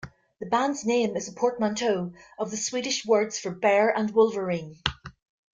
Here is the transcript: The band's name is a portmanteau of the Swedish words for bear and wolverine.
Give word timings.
The 0.39 0.47
band's 0.47 0.83
name 0.83 1.15
is 1.15 1.27
a 1.27 1.31
portmanteau 1.31 2.13
of 2.39 2.49
the 2.49 2.57
Swedish 2.57 3.05
words 3.05 3.37
for 3.37 3.51
bear 3.51 3.95
and 3.95 4.09
wolverine. 4.09 4.77